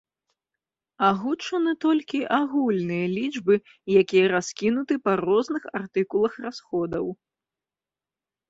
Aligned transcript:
Агучаны 1.09 1.73
толькі 1.85 2.19
агульныя 2.39 3.05
лічбы, 3.17 3.55
якія 4.01 4.25
раскінуты 4.35 4.93
па 5.09 5.15
розных 5.25 5.63
артыкулах 5.81 6.33
расходаў. 6.47 7.05